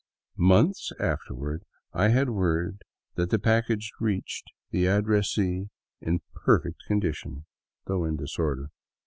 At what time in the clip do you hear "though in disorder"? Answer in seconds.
7.85-8.71